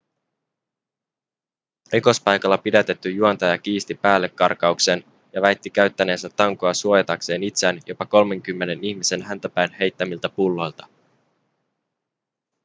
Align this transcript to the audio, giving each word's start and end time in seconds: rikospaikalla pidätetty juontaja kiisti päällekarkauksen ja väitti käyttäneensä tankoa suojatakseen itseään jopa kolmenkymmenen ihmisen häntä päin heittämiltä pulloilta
rikospaikalla 1.93 2.57
pidätetty 2.57 3.09
juontaja 3.11 3.57
kiisti 3.57 3.93
päällekarkauksen 3.95 5.03
ja 5.33 5.41
väitti 5.41 5.69
käyttäneensä 5.69 6.29
tankoa 6.29 6.73
suojatakseen 6.73 7.43
itseään 7.43 7.79
jopa 7.85 8.05
kolmenkymmenen 8.05 8.83
ihmisen 8.83 9.21
häntä 9.21 9.49
päin 9.49 9.71
heittämiltä 9.79 10.29
pulloilta 10.29 10.87